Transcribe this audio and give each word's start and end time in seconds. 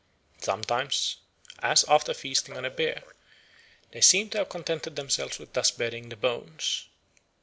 Sometimes, 0.41 1.17
as 1.59 1.83
after 1.83 2.15
feasting 2.15 2.57
on 2.57 2.65
a 2.65 2.71
bear, 2.71 3.03
they 3.91 4.01
seem 4.01 4.31
to 4.31 4.39
have 4.39 4.49
contented 4.49 4.95
themselves 4.95 5.37
with 5.37 5.53
thus 5.53 5.69
burying 5.69 6.09
the 6.09 6.15
bones. 6.15 6.87